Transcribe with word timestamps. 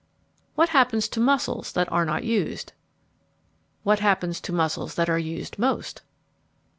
What 0.55 0.69
happens 0.69 1.07
to 1.09 1.19
muscles 1.19 1.73
that 1.73 1.91
are 1.91 2.05
not 2.05 2.23
used? 2.23 2.73
What 3.83 3.99
happens 3.99 4.41
to 4.41 4.51
muscles 4.51 4.95
that 4.95 5.11
are 5.11 5.19
used 5.19 5.59
most? 5.59 6.01